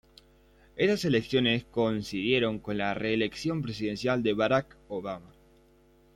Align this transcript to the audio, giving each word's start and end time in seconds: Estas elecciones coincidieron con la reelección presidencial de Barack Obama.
Estas 0.77 1.05
elecciones 1.05 1.63
coincidieron 1.65 2.57
con 2.57 2.79
la 2.79 2.95
reelección 2.95 3.61
presidencial 3.61 4.23
de 4.23 4.33
Barack 4.33 4.75
Obama. 4.87 5.31